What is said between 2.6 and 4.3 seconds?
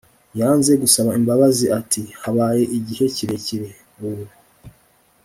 igihe kirekire, ubu